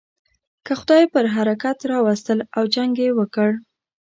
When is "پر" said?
1.13-1.25